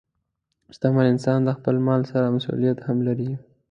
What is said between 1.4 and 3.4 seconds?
د خپل مال سره مسؤلیت هم لري.